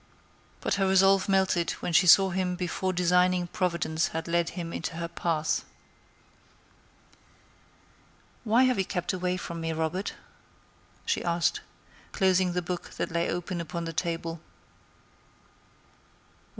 [0.61, 4.95] But her resolve melted when she saw him before designing Providence had led him into
[4.95, 5.63] her path.
[8.43, 10.15] "Why have you kept away from me, Robert?"
[11.05, 11.61] she asked,
[12.13, 14.41] closing the book that lay open upon the table.